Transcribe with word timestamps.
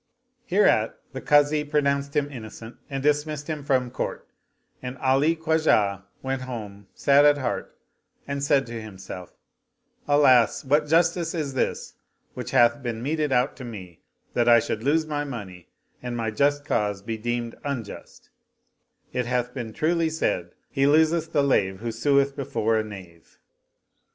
Hereat 0.47 0.97
the 1.13 1.21
Kazi 1.21 1.63
pronounced 1.63 2.15
him 2.15 2.27
in 2.29 2.41
nocent 2.41 2.75
and 2.89 3.03
dismissed 3.03 3.47
him 3.47 3.63
from 3.63 3.91
court; 3.91 4.27
and 4.81 4.97
Ali 4.97 5.35
Khwajah 5.35 6.05
went 6.23 6.41
home 6.41 6.87
sad 6.95 7.23
at 7.23 7.37
heart 7.37 7.77
and 8.27 8.41
said 8.43 8.65
to 8.65 8.81
himself, 8.81 9.31
''Alas, 10.09 10.65
what 10.65 10.87
justice 10.87 11.35
is 11.35 11.53
this 11.53 11.93
which 12.33 12.49
hath 12.49 12.81
been 12.81 13.03
meted 13.03 13.31
out 13.31 13.55
to 13.57 13.63
me, 13.63 13.99
that 14.33 14.49
I 14.49 14.59
should 14.59 14.81
lose 14.83 15.05
my 15.05 15.23
money, 15.23 15.69
and 16.01 16.17
my 16.17 16.31
just 16.31 16.65
cause 16.65 17.03
be 17.03 17.15
deemed 17.15 17.53
unjust 17.63 18.31
I 19.13 19.19
It 19.19 19.25
hath 19.27 19.53
been 19.53 19.71
truly 19.71 20.09
said: 20.09 20.53
He 20.71 20.87
loseth 20.87 21.31
the 21.31 21.43
lave 21.43 21.79
who 21.81 21.89
sueth 21.91 22.35
before 22.35 22.75
a 22.75 22.83
knave." 22.83 23.37